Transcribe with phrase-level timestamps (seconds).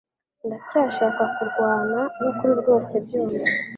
[0.45, 3.45] Ndacyashaka kurwana nukuri rwose byumve